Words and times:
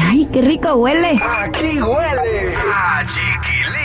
¡Ay, 0.00 0.28
qué 0.32 0.40
rico 0.42 0.74
huele! 0.74 1.18
Aquí 1.22 1.80
huele 1.80 2.54
a 2.72 3.04
chiquilín. 3.06 3.82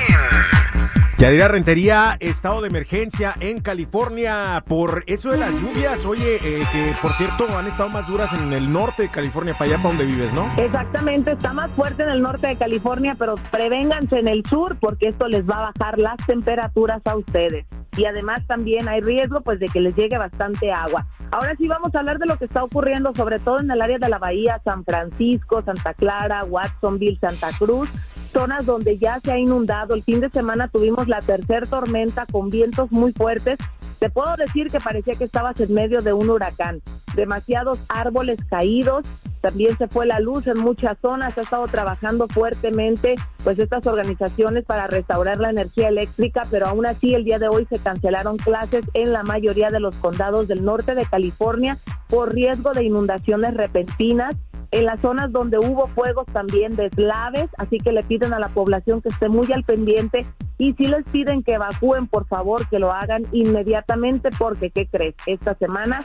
Yadira 1.17 1.47
Rentería, 1.47 2.15
estado 2.19 2.61
de 2.61 2.67
emergencia 2.67 3.35
en 3.39 3.59
California 3.59 4.63
por 4.67 5.03
eso 5.07 5.31
de 5.31 5.37
las 5.37 5.51
lluvias. 5.51 6.05
Oye, 6.05 6.35
eh, 6.35 6.63
que 6.71 6.93
por 7.01 7.11
cierto 7.13 7.47
han 7.57 7.65
estado 7.65 7.89
más 7.89 8.07
duras 8.07 8.31
en 8.33 8.53
el 8.53 8.71
norte 8.71 9.03
de 9.03 9.09
California, 9.09 9.55
para 9.57 9.71
allá 9.71 9.77
para 9.81 9.95
donde 9.95 10.05
vives, 10.05 10.31
¿no? 10.33 10.47
Exactamente, 10.57 11.31
está 11.31 11.53
más 11.53 11.71
fuerte 11.71 12.03
en 12.03 12.09
el 12.09 12.21
norte 12.21 12.45
de 12.45 12.55
California, 12.55 13.15
pero 13.17 13.33
prevénganse 13.49 14.19
en 14.19 14.27
el 14.27 14.45
sur 14.45 14.77
porque 14.79 15.07
esto 15.07 15.27
les 15.27 15.43
va 15.49 15.57
a 15.57 15.71
bajar 15.71 15.97
las 15.97 16.17
temperaturas 16.27 17.01
a 17.05 17.15
ustedes. 17.15 17.65
Y 17.97 18.05
además 18.05 18.45
también 18.45 18.87
hay 18.87 19.01
riesgo 19.01 19.41
pues 19.41 19.59
de 19.59 19.69
que 19.69 19.81
les 19.81 19.95
llegue 19.95 20.19
bastante 20.19 20.71
agua. 20.71 21.07
Ahora 21.31 21.55
sí 21.57 21.67
vamos 21.67 21.93
a 21.93 21.99
hablar 21.99 22.19
de 22.19 22.25
lo 22.25 22.37
que 22.37 22.45
está 22.45 22.63
ocurriendo 22.63 23.13
sobre 23.13 23.39
todo 23.39 23.59
en 23.59 23.69
el 23.69 23.81
área 23.81 23.97
de 23.97 24.07
la 24.07 24.17
Bahía, 24.17 24.61
San 24.63 24.85
Francisco, 24.85 25.61
Santa 25.61 25.93
Clara, 25.93 26.45
Watsonville, 26.45 27.19
Santa 27.19 27.49
Cruz, 27.57 27.89
zonas 28.31 28.65
donde 28.65 28.97
ya 28.97 29.19
se 29.19 29.33
ha 29.33 29.37
inundado. 29.37 29.93
El 29.93 30.03
fin 30.03 30.21
de 30.21 30.29
semana 30.29 30.69
tuvimos 30.69 31.07
la 31.09 31.19
tercer 31.19 31.67
tormenta 31.67 32.25
con 32.31 32.49
vientos 32.49 32.91
muy 32.91 33.11
fuertes. 33.11 33.59
Te 33.99 34.09
puedo 34.09 34.37
decir 34.37 34.69
que 34.69 34.79
parecía 34.79 35.15
que 35.15 35.25
estabas 35.25 35.59
en 35.59 35.73
medio 35.73 36.01
de 36.01 36.13
un 36.13 36.29
huracán. 36.29 36.81
Demasiados 37.13 37.79
árboles 37.89 38.39
caídos, 38.49 39.05
también 39.41 39.77
se 39.77 39.87
fue 39.87 40.05
la 40.05 40.19
luz 40.19 40.47
en 40.47 40.59
muchas 40.59 40.97
zonas, 41.01 41.37
ha 41.37 41.41
estado 41.41 41.65
trabajando 41.67 42.27
fuertemente 42.27 43.15
pues 43.43 43.59
estas 43.59 43.85
organizaciones 43.87 44.65
para 44.65 44.87
restaurar 44.87 45.37
la 45.39 45.49
energía 45.49 45.89
eléctrica, 45.89 46.43
pero 46.49 46.67
aún 46.67 46.85
así 46.85 47.13
el 47.13 47.23
día 47.23 47.39
de 47.39 47.47
hoy 47.47 47.65
se 47.69 47.79
cancelaron 47.79 48.37
clases 48.37 48.85
en 48.93 49.13
la 49.13 49.23
mayoría 49.23 49.69
de 49.69 49.79
los 49.79 49.95
condados 49.95 50.47
del 50.47 50.63
norte 50.63 50.95
de 50.95 51.05
California 51.05 51.77
por 52.07 52.33
riesgo 52.33 52.73
de 52.73 52.83
inundaciones 52.83 53.53
repentinas 53.53 54.35
en 54.71 54.85
las 54.85 54.99
zonas 55.01 55.31
donde 55.31 55.57
hubo 55.57 55.87
fuegos 55.87 56.25
también 56.33 56.75
deslaves, 56.75 57.49
así 57.57 57.77
que 57.77 57.91
le 57.91 58.03
piden 58.03 58.33
a 58.33 58.39
la 58.39 58.49
población 58.49 59.01
que 59.01 59.09
esté 59.09 59.29
muy 59.29 59.51
al 59.53 59.63
pendiente 59.63 60.25
y 60.57 60.73
si 60.73 60.87
les 60.87 61.05
piden 61.05 61.43
que 61.43 61.53
evacúen, 61.53 62.07
por 62.07 62.27
favor, 62.27 62.67
que 62.67 62.79
lo 62.79 62.91
hagan 62.91 63.25
inmediatamente 63.31 64.29
porque, 64.37 64.71
¿qué 64.71 64.87
crees? 64.87 65.15
Esta 65.25 65.55
semana, 65.55 66.03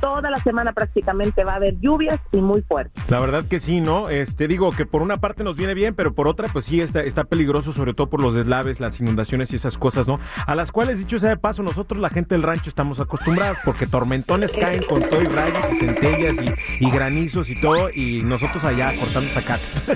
toda 0.00 0.30
la 0.30 0.40
semana 0.42 0.72
prácticamente 0.72 1.44
va 1.44 1.52
a 1.52 1.56
haber 1.56 1.78
lluvias 1.80 2.20
y 2.32 2.38
muy 2.38 2.62
fuertes. 2.62 3.02
La 3.08 3.20
verdad 3.20 3.44
que 3.44 3.60
sí, 3.60 3.80
¿no? 3.80 4.08
Este 4.08 4.48
digo 4.48 4.72
que 4.72 4.86
por 4.86 5.02
una 5.02 5.18
parte 5.18 5.44
nos 5.44 5.56
viene 5.56 5.74
bien, 5.74 5.94
pero 5.94 6.14
por 6.14 6.28
otra 6.28 6.48
pues 6.52 6.64
sí 6.64 6.80
está, 6.80 7.00
está 7.00 7.24
peligroso, 7.24 7.72
sobre 7.72 7.94
todo 7.94 8.08
por 8.08 8.20
los 8.20 8.34
deslaves, 8.34 8.80
las 8.80 9.00
inundaciones 9.00 9.52
y 9.52 9.56
esas 9.56 9.78
cosas, 9.78 10.08
¿no? 10.08 10.18
A 10.46 10.54
las 10.54 10.72
cuales, 10.72 10.98
dicho 10.98 11.18
sea 11.18 11.30
de 11.30 11.36
paso, 11.36 11.62
nosotros 11.62 12.00
la 12.00 12.10
gente 12.10 12.34
del 12.34 12.42
rancho 12.42 12.68
estamos 12.68 13.00
acostumbrados 13.00 13.58
porque 13.64 13.86
tormentones 13.86 14.52
caen 14.52 14.84
con 14.84 15.02
todo 15.08 15.22
y 15.22 15.26
rayos 15.26 15.72
y 15.72 15.76
centellas 15.76 16.36
y, 16.40 16.84
y 16.84 16.90
granizos 16.90 17.50
y 17.50 17.60
todo 17.60 17.90
y 17.94 18.22
nosotros 18.22 18.64
allá 18.64 18.98
cortando 18.98 19.30
zacate 19.30 19.64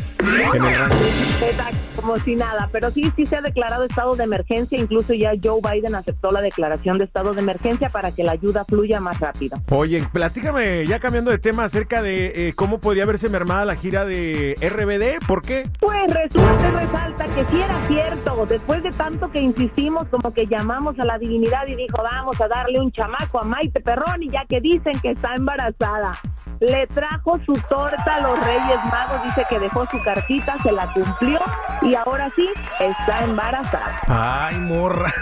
en 0.55 0.65
el 0.65 0.79
rancho. 0.79 1.05
Exacto, 1.43 1.79
como 1.97 2.17
si 2.19 2.37
nada, 2.37 2.69
pero 2.73 2.91
sí, 2.91 3.11
sí 3.17 3.27
se 3.27 3.37
ha 3.37 3.41
declarado 3.41 3.85
estado 3.85 4.15
de 4.15 4.25
emergencia, 4.25 4.79
incluso 4.79 5.15
ya 5.15 5.33
Joe 5.43 5.61
Biden 5.61 5.95
aceptó 5.95 6.31
la 6.31 6.41
declaración 6.41 6.99
de 6.99 7.05
estado 7.05 7.33
de 7.33 7.41
emergencia 7.41 7.89
para 7.89 8.13
que 8.13 8.25
la 8.25 8.33
ayuda 8.33 8.65
fluya 8.65 9.01
más 9.01 9.19
rápido. 9.21 9.57
Oye, 9.71 9.94
platícame, 10.13 10.87
ya 10.87 10.99
cambiando 11.01 11.31
de 11.31 11.39
tema, 11.39 11.65
acerca 11.65 12.03
de 12.03 12.49
eh, 12.49 12.55
cómo 12.55 12.79
podía 12.79 13.07
verse 13.07 13.29
mermada 13.29 13.65
la 13.65 13.77
gira 13.77 14.05
de 14.05 14.57
RBD, 14.61 15.27
¿por 15.27 15.43
qué? 15.43 15.69
Pues 15.81 16.13
resulta 16.13 16.69
y 16.69 16.73
resalta 16.73 17.25
que 17.27 17.45
sí 17.51 17.61
era 17.61 17.87
cierto, 17.87 18.47
después 18.47 18.83
de 18.83 18.91
tanto 18.93 19.31
que 19.31 19.41
insistimos, 19.41 20.09
como 20.09 20.33
que 20.33 20.47
llamamos 20.47 20.99
a 20.99 21.05
la 21.05 21.19
divinidad 21.19 21.67
y 21.67 21.75
dijo, 21.77 21.99
vamos 22.03 22.41
a 22.41 22.49
darle 22.49 22.81
un 22.81 22.93
chamaco 22.93 23.41
a 23.41 23.45
Maite 23.45 23.81
Perroni, 23.81 24.31
ya 24.31 24.45
que 24.47 24.61
dicen 24.61 24.99
que 25.01 25.11
está 25.13 25.35
embarazada. 25.35 26.13
Le 26.61 26.87
trajo 26.89 27.39
su 27.45 27.55
torta 27.69 28.15
a 28.15 28.21
los 28.21 28.39
Reyes 28.45 28.79
Magos, 28.91 29.25
dice 29.25 29.45
que 29.51 29.59
dejó 29.59 29.87
su 29.87 30.01
cartita, 30.03 30.57
se 30.63 30.73
la 30.73 30.93
cumplió 30.93 31.41
y 31.83 31.95
ahora 31.95 32.31
sí 32.37 32.49
está 32.81 33.25
embarazada. 33.25 34.01
Ay, 34.07 34.57
morra. 34.61 35.13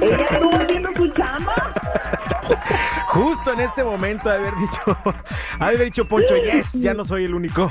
Ella 0.00 0.24
estuvo 0.30 0.56
haciendo 0.56 0.92
su 0.94 1.08
chamba. 1.08 1.54
Justo 3.08 3.52
en 3.52 3.60
este 3.60 3.84
momento 3.84 4.28
de 4.28 4.36
haber 4.36 4.54
dicho, 4.56 4.98
haber 5.58 5.84
dicho 5.84 6.04
Poncho, 6.06 6.34
yes, 6.36 6.72
ya 6.72 6.94
no 6.94 7.04
soy 7.04 7.24
el 7.24 7.34
único. 7.34 7.70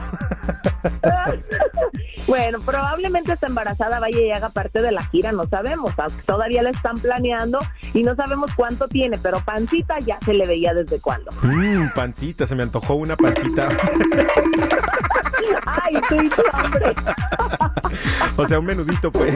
Bueno, 2.28 2.62
probablemente 2.62 3.34
está 3.34 3.48
embarazada 3.48 4.00
vaya 4.00 4.20
y 4.20 4.32
haga 4.32 4.50
parte 4.50 4.82
de 4.82 4.92
la 4.92 5.04
gira, 5.06 5.32
no 5.32 5.46
sabemos. 5.48 5.94
Todavía 6.26 6.64
la 6.64 6.70
están 6.70 6.98
planeando 7.00 7.60
y 7.94 8.04
no 8.04 8.16
sabemos 8.16 8.52
cuánto 8.56 8.88
tiene, 8.88 9.18
pero 9.18 9.40
pancita 9.44 10.00
ya 10.00 10.18
se 10.24 10.34
le 10.34 10.48
veía 10.48 10.74
desde 10.74 11.00
cuándo. 11.00 11.32
Mmm, 11.42 11.90
pancita, 11.94 12.48
se 12.48 12.56
me 12.56 12.64
antojó 12.64 12.96
una 12.96 13.18
pancita. 13.18 13.68
Ay, 15.66 15.96
tú 16.10 16.16
y 16.16 16.30
tu 16.30 16.42
hambre. 16.54 16.94
o 18.38 18.48
sea, 18.48 18.60
un 18.60 18.66
menudito, 18.66 19.12
pues. 19.12 19.34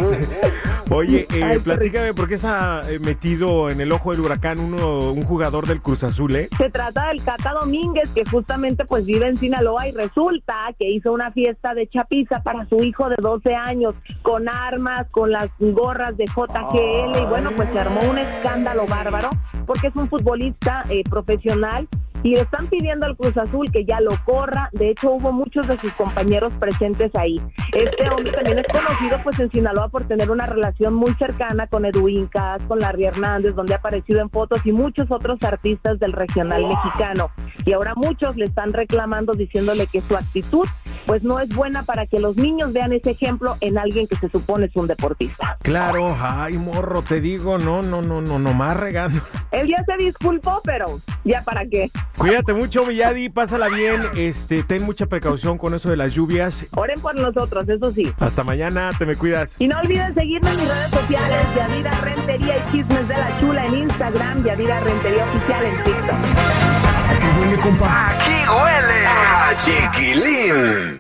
Oye, 0.90 1.28
eh, 1.34 1.44
Ay, 1.44 1.60
platícame, 1.60 2.14
¿por 2.14 2.28
qué 2.28 2.36
está 2.36 2.82
eh, 2.90 3.00
metido 3.00 3.70
en 3.70 3.82
el 3.82 3.92
ojo 3.92 4.12
del 4.12 4.22
huracán 4.22 4.60
uno, 4.60 5.12
un 5.12 5.24
jugador 5.24 5.68
del 5.68 5.82
Cruz 5.82 6.04
Azul, 6.04 6.36
eh? 6.36 6.50
Se 6.58 6.70
trata 6.70 7.08
del 7.10 7.22
Cata 7.24 7.54
Domínguez, 7.54 8.10
que 8.12 8.24
justamente 8.26 8.86
pues 8.86 9.06
vive 9.06 9.28
en 9.28 9.38
Sinaloa 9.38 9.88
y 9.88 9.92
resulta 9.92 10.54
que 10.80 10.90
hizo 10.90 11.12
una 11.12 11.32
fiesta 11.32 11.74
de 11.74 11.88
chapiza 11.88 12.42
para 12.42 12.66
su 12.68 12.82
hijo 12.84 13.10
de 13.10 13.18
12 13.20 13.54
años, 13.54 13.96
con 14.22 14.48
armas, 14.48 15.08
con 15.12 15.32
las 15.32 15.50
gorras 15.60 16.16
de 16.16 16.26
JGL, 16.26 17.22
y 17.22 17.26
bueno, 17.26 17.52
pues 17.56 17.70
se 17.74 17.80
armó 17.80 18.02
un 18.10 18.18
escándalo 18.18 18.86
bárbaro, 18.88 19.30
porque 19.66 19.88
es 19.88 19.96
un 19.96 20.08
futbolista 20.08 20.86
eh, 20.90 21.04
profesional 21.10 21.88
y 22.24 22.36
le 22.36 22.42
están 22.42 22.68
pidiendo 22.68 23.06
al 23.06 23.16
Cruz 23.16 23.38
Azul 23.38 23.72
que 23.72 23.86
ya 23.86 24.00
lo 24.02 24.12
corra. 24.26 24.70
De 24.74 24.90
hecho, 24.90 25.12
hubo 25.12 25.32
muchos 25.32 25.68
de 25.68 25.78
sus 25.78 25.94
compañeros 25.94 26.52
presentes 26.60 27.16
ahí. 27.16 27.42
Este 27.74 28.10
hombre 28.10 28.32
también 28.32 28.60
es 28.60 28.68
conocido 28.68 29.20
pues 29.24 29.40
en 29.40 29.52
Sinaloa 29.52 29.90
por 29.90 30.08
tener 30.08 30.32
una 30.32 30.46
relación 30.46 30.94
muy 30.94 31.14
cercana 31.16 31.68
con 31.68 31.86
Edwin 31.86 32.28
Cas, 32.28 32.62
con 32.68 32.80
Larry 32.80 33.06
Hernández, 33.06 33.56
donde 33.56 33.74
ha 33.74 33.78
aparecido 33.78 34.22
en 34.22 34.30
fotos 34.30 34.66
y 34.66 34.72
muchos 34.72 35.12
otros 35.12 35.42
artistas 35.44 36.00
del 36.00 36.14
regional 36.14 36.66
mexicano. 36.68 37.30
Y 37.66 37.74
ahora 37.74 37.94
muchos 37.96 38.36
le 38.36 38.46
están 38.46 38.74
reclamando 38.74 39.34
diciéndole 39.34 39.88
que 39.88 40.02
su 40.02 40.16
actitud 40.16 40.68
pues 41.08 41.24
no 41.24 41.40
es 41.40 41.48
buena 41.50 41.84
para 41.84 42.06
que 42.06 42.20
los 42.20 42.36
niños 42.36 42.74
vean 42.74 42.92
ese 42.92 43.12
ejemplo 43.12 43.56
en 43.62 43.78
alguien 43.78 44.08
que 44.08 44.18
se 44.18 44.30
supone 44.30 44.66
es 44.66 44.76
un 44.76 44.88
deportista. 44.88 45.58
Claro, 45.62 46.16
ay, 46.20 46.58
morro, 46.58 47.02
te 47.02 47.22
digo, 47.22 47.58
no, 47.58 47.82
no, 47.82 48.02
no, 48.02 48.20
no, 48.22 48.38
no 48.38 48.54
más 48.54 48.76
regando. 48.76 49.22
Él 49.52 49.68
ya 49.68 49.84
se 49.86 50.04
disculpó, 50.04 50.62
pero 50.64 51.00
ya 51.28 51.44
para 51.44 51.66
qué. 51.66 51.92
Cuídate 52.18 52.54
mucho, 52.54 52.86
Villadi, 52.86 53.30
pásala 53.30 53.68
bien, 53.68 54.02
este, 54.16 54.64
ten 54.64 54.84
mucha 54.84 55.06
precaución 55.06 55.58
con 55.58 55.74
eso 55.74 55.90
de 55.90 55.98
las 55.98 56.14
lluvias. 56.14 56.66
Oren 56.72 57.00
por 57.00 57.16
nosotros, 57.16 57.68
eso 57.70 57.92
sí. 57.92 58.12
Hasta 58.18 58.44
mañana, 58.44 58.92
te 58.98 59.06
me 59.06 59.16
cuidas. 59.16 59.56
Y 59.60 59.68
no 59.68 59.78
olviden 59.80 60.14
seguirme 60.14 60.50
en 60.50 60.58
mis 60.58 60.68
redes 60.68 60.90
sociales, 60.92 61.40
Yadira 61.56 61.92
Rentería 62.02 62.58
y 62.58 62.72
Chismes 62.72 63.08
de 63.08 63.14
la 63.16 63.40
Chula 63.40 63.66
en 63.66 63.78
Instagram, 63.78 64.44
Yadira 64.44 64.80
Rentería 64.80 65.26
Oficial 65.26 65.66
en 65.66 65.84
TikTok. 65.84 66.78
Aquí 67.84 68.38
huele 68.50 69.06
a 69.06 69.54
chiquilín. 69.66 70.96